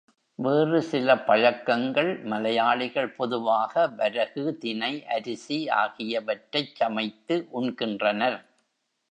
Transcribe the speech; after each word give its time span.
வேறு 0.39 0.81
சில 0.81 1.15
பழக்கங்கள் 1.19 2.23
மலையாளிகள் 2.23 3.09
பொதுவாக 3.09 3.87
வரகு, 3.97 4.57
தினை, 4.57 5.05
அரிசி 5.07 5.69
ஆகியவற்றைச் 5.75 6.75
சமைத்து 6.75 7.47
உண்கின்றனர். 7.51 8.39